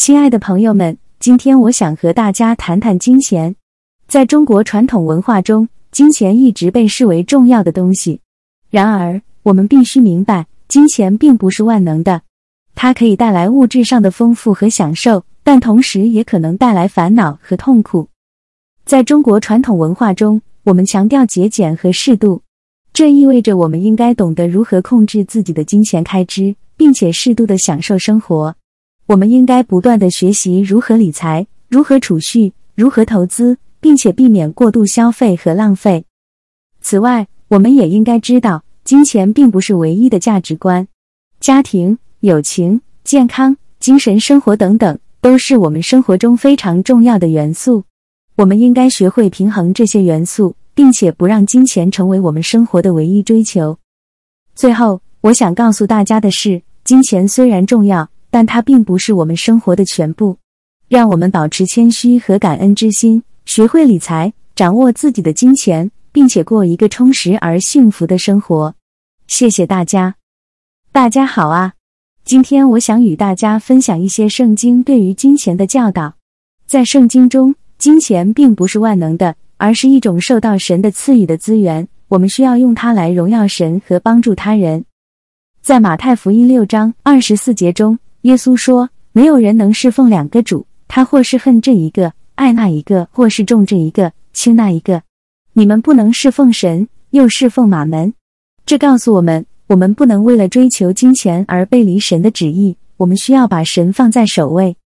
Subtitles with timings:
[0.00, 3.54] 亲爱的朋友们，今天我想和大家谈谈金钱。
[4.08, 8.22] 在中国传统文化中，金钱一直被视为重要的东西。
[8.70, 12.22] 然而，我们必须明白，金钱并不是万能的。
[12.74, 18.08] 它可以带来物质上的丰富和享受，但同时也可能带来烦恼和痛苦。
[18.86, 22.40] 在中国传统文化中，我们强调节俭和适度，
[22.94, 28.56] 这意味着我们应该懂得如何控制自己的金钱开支，并且适度的享受生活。
[29.10, 36.04] 我们应该不断的学习如何理财、如何储蓄、如何投资，并且避免过度消费和浪费。
[36.80, 40.86] 此外，我们也应该知道，金钱并不是唯一的价值观。
[41.40, 47.82] 家庭、友情、健康、精神生活等等，都是我们生活中非常重要的元素。
[48.36, 53.76] 我们应该学会平衡这些元素，并且不让金钱成为我们生活的唯一追求。
[54.54, 58.08] 最后，我想告诉大家的是，金钱虽然重要。
[58.30, 60.38] 但它并不是我们生活的全部。
[60.88, 68.74] 让我们保持谦虚和感恩之心，学会理财，掌握自己的金钱，并且过一个充实而幸福的生活。
[69.28, 70.16] 谢谢大家。
[70.90, 71.74] 大家好啊！
[72.24, 76.14] 今天我想与大家分享一些圣经对于金钱的教导。
[76.66, 81.86] 在圣经中，金钱并不是万能的，而是一种受到神的赐予的资源。
[82.08, 84.84] 我们需要用它来荣耀神和帮助他人。
[85.62, 87.96] 在马太福音六章二十四节中。
[88.22, 95.02] 耶稣说：“没有人能侍奉两个主，他或是恨这一个，爱那一个；或是重这一个，轻那一个。
[95.54, 98.12] 你们不能侍奉神，又侍奉马门。”
[98.66, 102.76] 这告诉我们，我们不能为了追求金钱而背离神的旨意。
[102.98, 104.76] 我们需要把神放在首位。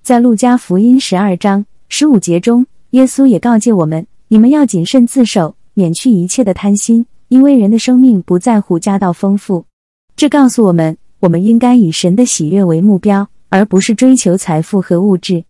[0.00, 9.64] 在路加福音十二章十五节中，耶稣也告诫我们：“你们要谨慎自守，免去一切的贪心，因为人的生命不在乎家道丰富。”
[10.14, 10.96] 这告诉我们。
[11.20, 15.44] 我们应该以神的喜悦为目标，而不是追求财富和物质。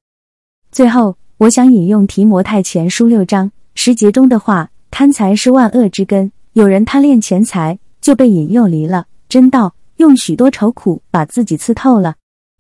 [0.73, 12.17] 最后，我想引用提摩太前书六章十节中的话：“贪财是万恶之根，有人贪恋钱财，就被引诱离了真道，用许多愁苦把自己刺透了。”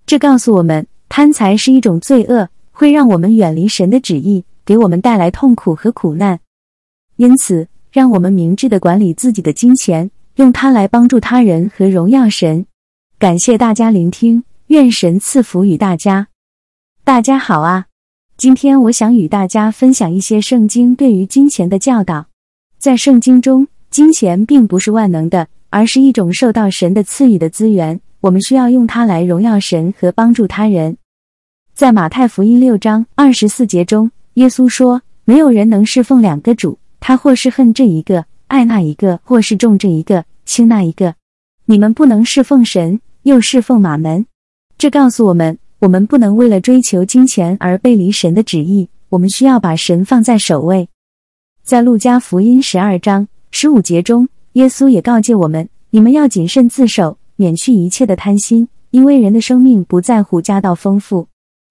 [0.06, 6.38] 这告诉我们，贪财是一种罪恶，会让我们远离神的旨意，给我们带来痛苦和苦难。
[7.16, 12.66] 因此，让我们明智的管理自己的金钱，用它来帮助他人和荣耀神。
[13.20, 16.28] 感谢大家聆听，愿神赐福与大家。
[17.04, 17.84] 大家好啊！
[18.38, 22.28] 今天我想与大家分享一些圣经对于金钱的教导。
[22.78, 28.00] 在圣经中，金钱并不是万能的，而是一种受到神的赐予的资源。
[28.20, 30.96] 我们需要用它来荣耀神和帮助他人。
[31.74, 41.16] 在马太福音六章二十四节中，耶稣说：“没有人能侍奉两个主，他或是恨这一个，爱那一个；或是重这一个，轻那一个。
[41.66, 44.24] 你们不能侍奉神。”又侍奉马门，
[44.78, 48.88] 这告诉我们，我们不能为了追求金钱而背离神的旨意。
[49.10, 50.88] 我们需要把神放在首位。
[51.62, 61.26] 在路加福音十二章十五节中，耶稣也告诫我们：你们要谨慎自守，免去一切的贪心，因为人的生命不在乎家道丰富。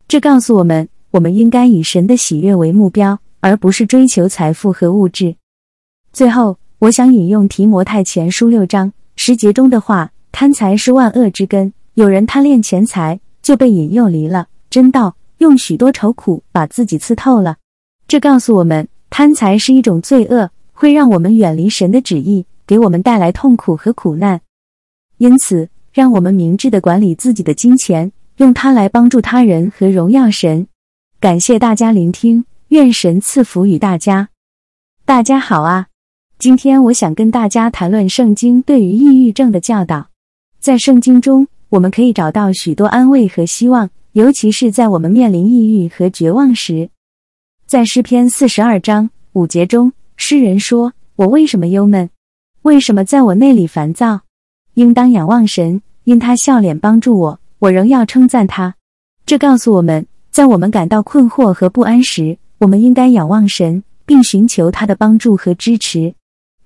[0.08, 5.36] 这告诉我们，我们应该以神的喜悦为目标，而不是追求财富和物质。
[6.14, 10.12] 最后，我想引用提摩太前书六章十节中的话。
[10.32, 17.58] 贪财是万恶之根，有人贪恋钱财，就被引诱离了真道，用许多愁苦把自己刺透了。
[18.08, 24.42] 这告诉我们，贪财是一种罪恶，会让我们远离神的旨意，给我们带来痛苦和苦难。
[25.18, 30.68] 因此，让我们明智的管理自己的金钱，用它来帮助他人和荣耀神。
[31.20, 34.30] 感谢大家聆听，愿神赐福与大家。
[35.04, 35.88] 大家好啊，
[36.38, 40.09] 今天我想跟大家谈论圣经对于抑郁症的教导。
[40.60, 46.90] 在圣经中，我们可以找到许多安慰和希望，尤其是在我们面临抑郁和绝望时。
[47.66, 52.10] 在诗篇四十二章五节中，诗人说：“我为什么忧闷？
[52.64, 54.22] 为什么在我内里烦躁？
[54.74, 58.76] 应当仰望神，因他笑脸帮助我，我仍要称赞他。”
[59.26, 66.14] 这告诉我们，在我们感到困惑和不安时，我们应该仰望神，并寻求他的帮助和支持。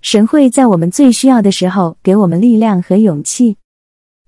[0.02, 3.58] 神会在我们最需要的时候给我们力量和勇气。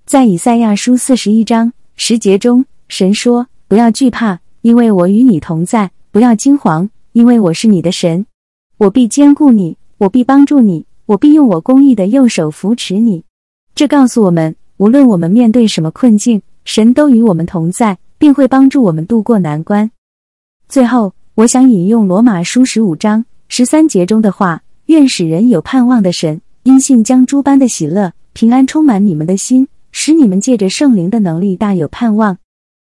[0.05, 8.23] 在以赛亚书四十一章十节中，神说：“不要惧怕，因为我与你同在；不要惊惶，因为我是你的神。
[8.77, 13.23] 我必坚固你，我必帮助你，我必用我公义的右手扶持你。”
[13.73, 19.89] 这告诉我们，无论我们面对什么困境，神都与我们同在，并会帮助我们渡过难关。
[20.69, 32.37] 最后，我想引用罗马书十五章十三节中的话：“愿使人有盼望的神，因信将诸般的喜乐、平安充满你们的心。”使你们借着圣灵的能力大有盼望。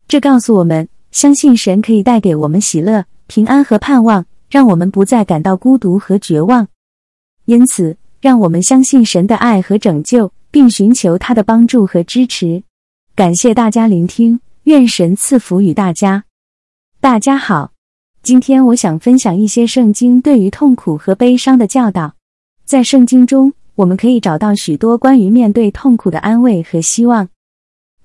[0.08, 6.68] 这告诉我们，相信神可以带给我们喜乐、平安和盼望，让我们不再感到孤独和绝望。
[7.46, 12.64] 因此，让我们相信神的爱和拯救，并寻求他的帮助和支持。
[13.16, 16.24] 感谢大家聆听，愿神赐福与大家。
[17.00, 17.74] 大家好，
[18.24, 22.16] 今天我想分享一些圣经对于痛苦和悲伤的教导。
[22.66, 27.28] 在圣经中，我们可以找到许多关于面对痛苦的安慰和希望。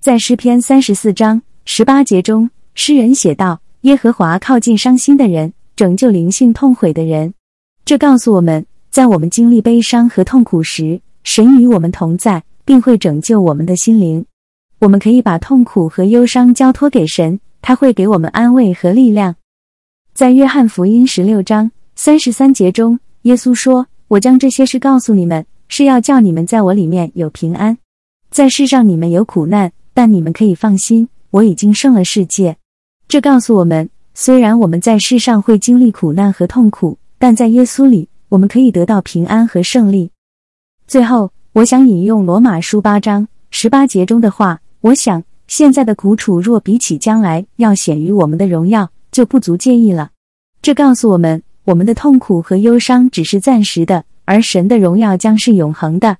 [0.00, 7.34] 在诗篇三十四章十八节中，诗人写道：“耶和华靠近伤心的人，拯救灵性痛悔的人。”
[7.84, 8.66] 这告诉我们。
[8.90, 14.24] 在我们经历悲伤和痛苦时，神与我们同在，并会拯救我们的心灵。
[14.78, 19.36] 我们可以把痛苦和忧伤交托给神，他会给我们安慰和力量。
[20.14, 27.78] 在约翰福音十六章三十三节中，耶稣说：“我将这些事告诉你们，是要叫你们在我里面有平安。
[28.30, 32.56] 在世上你们有苦难，但你们可以放心，我已经胜了世界。”
[33.06, 38.08] 这告诉我们，虽然我们在世上会经历苦难和痛苦，但在耶稣里。
[38.30, 40.10] 我们可以得到平安和胜利。
[40.86, 50.10] 最后，我想引用罗马书八章十八节中的话：“我想现在的苦楚若比起将来要显于我们的荣耀，就不足介意了。”
[50.60, 56.18] 这告诉我们，我们的痛苦和忧伤只是暂时的，而神的荣耀将是永恒的。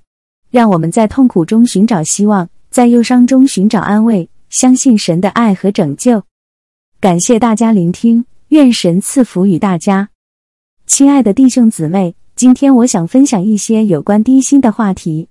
[0.49, 6.23] 让我们在痛苦中寻找希望，在忧伤中寻找安慰，相信神的爱和拯救。
[6.99, 10.09] 感谢大家聆听，愿神赐福与大家。
[10.87, 15.27] 亲爱的弟兄姊妹，今天我想分享一些有关低薪的话题。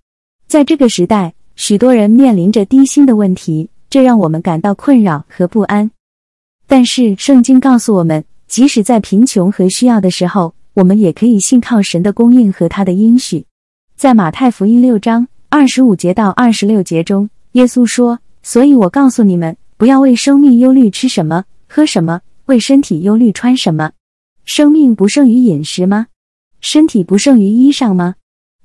[0.47, 5.91] 在这个时代，许多人面临着低薪的问题，这让我们感到困扰和不安。
[6.69, 13.45] 但是，圣经告诉我们，即使在贫穷和需要的时候，我们也可以信靠神的供应和他的应许。
[13.97, 23.91] 在马太福音六章二十五节到二十六节中，耶稣说：“所以我告诉你们，不要为生命忧虑吃什么、喝什么；为身体忧虑穿什么。”
[24.47, 26.07] 生命不胜于饮食吗？
[26.61, 28.15] 身体不胜于衣裳吗？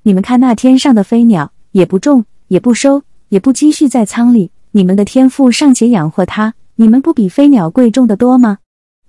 [0.04, 8.58] 你们看那天上的飞鸟，也不种，也不收，也不积蓄在仓里，你们的天赋尚且养活它，你们不比飞鸟贵重的多吗？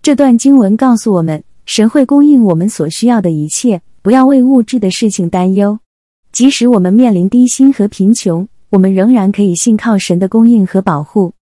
[0.02, 5.80] 这段经文告诉我们，神会供应我们所需要的一切，不要为物质的事情担忧。
[6.32, 11.34] 即使我们面临低薪和贫穷，我们仍然可以信靠神的供应和保护。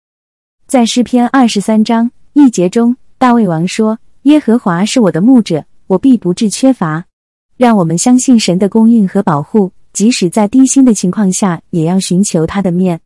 [0.67, 3.99] 在诗篇二十三章一节中，大卫王说。
[4.23, 7.03] 耶和华是我的牧者，我必不致缺乏。
[7.57, 13.01] 让我们相信神的供应和保护，即使在低薪的情况下，也要寻求他的面。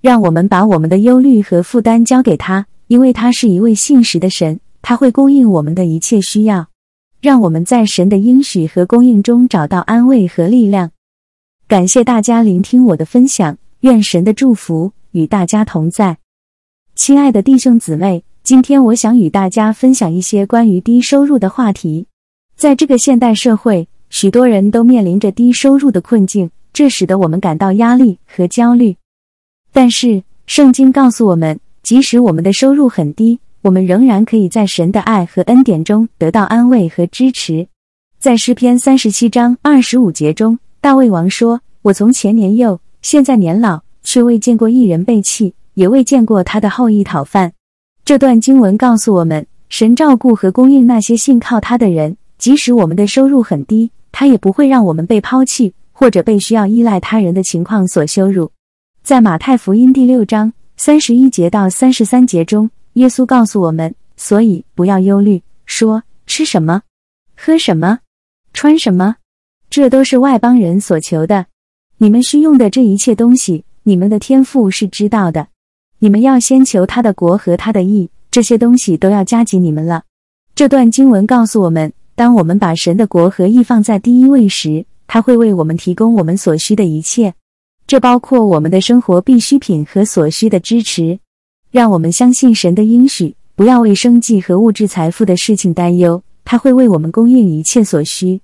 [0.00, 6.66] 让我们把我们的忧虑和负担交给他，因为他是一位信实的神，他会供应我们的一切需要。
[7.20, 10.90] 让我们在神的应许和供应中找到安慰和力量。
[11.68, 16.18] 感谢大家聆听我的分享，愿神的祝福与大家同在。
[16.96, 18.24] 亲爱的弟兄姊妹。
[18.44, 22.08] 今天我想与大家分享一些关于低收入的话题。
[22.56, 28.96] 在这个现代社会，许多人都面临着低收入的困境，这使得我们感到压力和焦虑。
[29.72, 37.68] 但是，圣经告诉我们，即使我们的收入很低，我们仍然可以在神的爱和恩典中得到安慰和支持。
[38.18, 47.52] 在诗篇三十七章二十五节中，大卫王说：“我从前年幼，现在年老，却未见过一人被弃，也未见过他的后裔讨饭。”
[48.04, 58.50] 这段经文告诉我们，神照顾和供应那些信靠他的人，即使我们的收入很低，他也不会让我们被抛弃或者被需要依赖他人的情况所羞辱。
[59.04, 66.82] 在马太福音第六章三十一节到三十三节中，耶稣告诉我们：所以不要忧虑，说吃什么，
[67.36, 68.00] 喝什么，
[68.52, 69.16] 穿什么，
[69.70, 71.46] 这都是外邦人所求的。
[71.98, 75.48] 你们需用的这一切东西，你们的天赋是知道的。
[76.00, 80.02] 你们要先求他的国和他的义，这些东西都要加给你们了。
[80.54, 87.32] 这段经文告诉我们，当我们把神的国和义放在第一位时，他会为我们提供我们所需的一切，
[87.86, 91.18] 这包括我们的生活必需品和所需的支持。
[91.72, 98.42] 让我们相信神的应许，不要为生计和物质财富的事情担忧，他会为我们供应一切所需。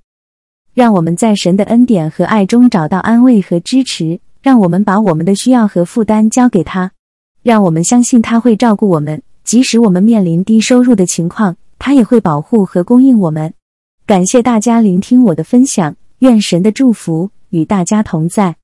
[0.72, 6.92] 让我们在神的恩典和爱中找到安慰和支持，让我们把我们的需要和负担交给他。
[7.42, 13.52] 让我们相信他会照顾我们，即使我们面临低收入的情况，他也会保护和供应我们。
[14.06, 18.56] 感谢大家聆听我的分享，愿神的祝福与大家同在。